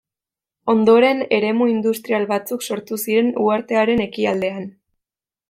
Ondoren 0.71 1.19
eremu 1.37 1.67
industrial 1.73 2.25
batzuk 2.31 2.65
sortu 2.69 2.99
ziren 3.05 3.31
uhartearen 3.45 4.03
ekialdean. 4.09 4.67